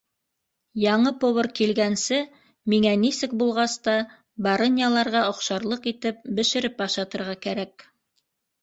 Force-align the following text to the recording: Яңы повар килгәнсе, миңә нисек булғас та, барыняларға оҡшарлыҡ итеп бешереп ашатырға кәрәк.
Яңы 0.83 1.11
повар 1.23 1.49
килгәнсе, 1.59 2.17
миңә 2.75 2.93
нисек 3.03 3.37
булғас 3.43 3.77
та, 3.89 3.95
барыняларға 4.49 5.23
оҡшарлыҡ 5.35 5.89
итеп 5.95 6.29
бешереп 6.41 6.87
ашатырға 6.91 7.43
кәрәк. 7.47 7.91